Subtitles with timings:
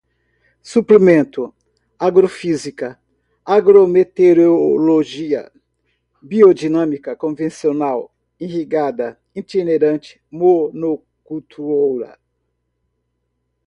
[0.63, 1.53] suplemento,
[1.99, 2.99] agrofísica,
[3.45, 5.51] agrometeorologia,
[6.19, 12.17] biodinâmica, convencional, irrigada, itinerante, monocultora